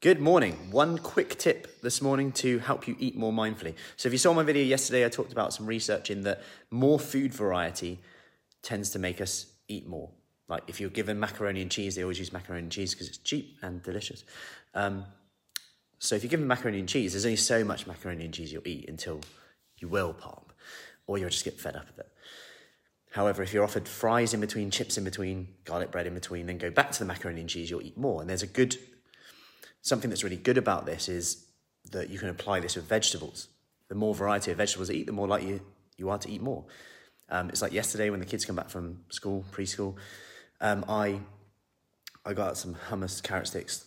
[0.00, 0.70] Good morning.
[0.70, 3.74] One quick tip this morning to help you eat more mindfully.
[3.96, 7.00] So, if you saw my video yesterday, I talked about some research in that more
[7.00, 7.98] food variety
[8.62, 10.08] tends to make us eat more.
[10.46, 13.18] Like if you're given macaroni and cheese, they always use macaroni and cheese because it's
[13.18, 14.22] cheap and delicious.
[14.72, 15.04] Um,
[15.98, 18.68] so, if you're given macaroni and cheese, there's only so much macaroni and cheese you'll
[18.68, 19.20] eat until
[19.78, 20.52] you will pop,
[21.08, 22.08] or you'll just get fed up of it.
[23.10, 26.58] However, if you're offered fries in between, chips in between, garlic bread in between, then
[26.58, 28.20] go back to the macaroni and cheese, you'll eat more.
[28.20, 28.76] And there's a good
[29.82, 31.44] something that's really good about this is
[31.90, 33.48] that you can apply this with vegetables.
[33.88, 35.60] The more variety of vegetables you eat, the more likely
[35.96, 36.64] you are to eat more.
[37.30, 39.96] Um, it's like yesterday when the kids come back from school, preschool,
[40.60, 41.20] um, I
[42.24, 43.86] I got some hummus, carrot sticks,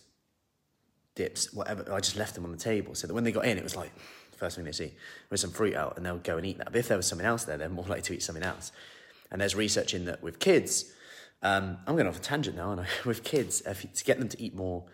[1.14, 1.92] dips, whatever.
[1.92, 3.76] I just left them on the table so that when they got in, it was
[3.76, 3.92] like
[4.42, 4.90] first thing they see
[5.30, 6.72] with some fruit out, and they'll go and eat that.
[6.72, 8.72] But if there was something else there, they're more likely to eat something else.
[9.30, 10.92] And there's research in that with kids.
[11.42, 14.42] Um, I'm going off a tangent now, and with kids, if, to get them to
[14.42, 14.84] eat more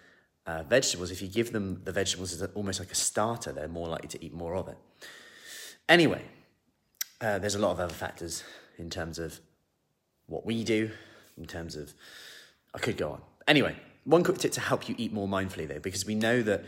[0.48, 3.86] uh, vegetables, if you give them the vegetables as almost like a starter, they're more
[3.86, 4.78] likely to eat more of it.
[5.90, 6.22] Anyway,
[7.20, 8.42] uh, there's a lot of other factors
[8.78, 9.40] in terms of
[10.26, 10.90] what we do,
[11.36, 11.92] in terms of,
[12.74, 13.20] I could go on.
[13.46, 16.64] Anyway, one quick tip to help you eat more mindfully though, because we know that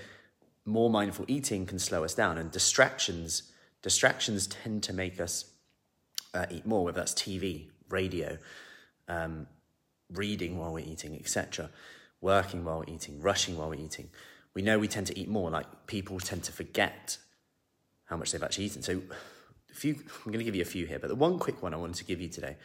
[0.66, 3.44] more mindful eating can slow us down and distractions,
[3.80, 5.46] distractions tend to make us
[6.34, 8.36] uh, eat more, whether that's TV, radio,
[9.08, 9.46] um,
[10.12, 11.70] reading while we're eating, etc
[12.20, 14.10] working while we're eating, rushing while we're eating,
[14.54, 15.50] we know we tend to eat more.
[15.50, 17.18] Like people tend to forget
[18.04, 18.82] how much they've actually eaten.
[18.82, 19.02] So,
[19.70, 21.72] a few, I'm going to give you a few here, but the one quick one
[21.72, 22.56] I wanted to give you today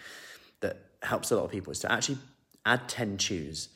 [0.62, 2.18] that helps a lot of people is to actually
[2.66, 3.70] add 10 chews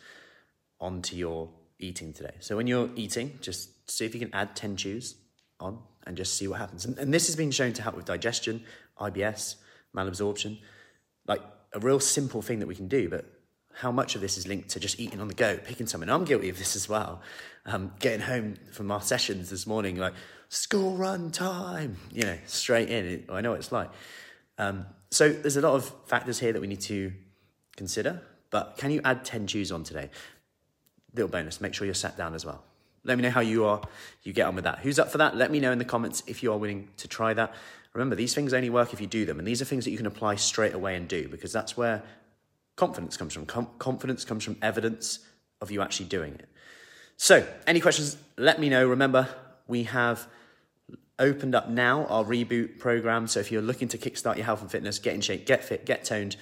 [0.80, 2.33] onto your eating today.
[2.39, 5.16] So, when you're eating, just see if you can add 10 chews
[5.59, 6.86] on and just see what happens.
[6.86, 8.64] And, and this has been shown to help with digestion,
[8.99, 9.55] IBS,
[9.95, 10.59] malabsorption.
[11.27, 11.41] Like
[11.73, 13.25] a real simple thing that we can do, but
[13.80, 16.09] how much of this is linked to just eating on the go, picking something.
[16.09, 17.22] I'm guilty of this as well.
[17.66, 20.13] Um, getting home from our sessions this morning, like
[20.49, 23.23] school run time, you know, straight in.
[23.30, 23.89] I know what it's like.
[24.58, 27.14] Um, so there's a lot of factors here that we need to
[27.77, 28.21] consider.
[28.49, 30.09] But can you add 10 chews on today?
[31.14, 32.61] Little bonus, make sure you're sat down as well.
[33.05, 33.81] Let me know how you are,
[34.23, 34.80] you get on with that.
[34.80, 35.37] Who's up for that?
[35.37, 37.54] Let me know in the comments if you are willing to try that.
[37.93, 39.98] Remember, these things only work if you do them, and these are things that you
[39.98, 42.04] can apply straight away and do because that's where
[42.80, 43.45] confidence comes from.
[43.45, 45.20] Com- confidence comes from evidence
[45.62, 46.48] of you actually doing it.
[47.17, 48.88] So, any questions, let me know.
[48.88, 49.28] Remember,
[49.67, 50.26] we have
[51.20, 53.28] opened up now our reboot program.
[53.28, 55.86] So, if you're looking to kickstart your health and fitness, get in shape, get fit,
[55.86, 56.38] get toned,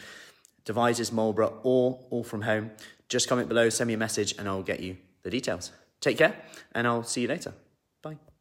[0.63, 2.71] Devizes, Marlborough, or all from home,
[3.09, 5.71] just comment below, send me a message, and I'll get you the details.
[6.01, 6.35] Take care,
[6.73, 7.53] and I'll see you later.